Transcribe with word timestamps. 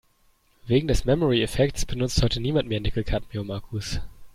Wegen 0.65 0.87
des 0.87 1.05
Memory-Effekts 1.05 1.85
benutzt 1.85 2.23
heute 2.23 2.39
niemand 2.39 2.67
mehr 2.67 2.79
Nickel-Cadmium-Akkus. 2.79 3.99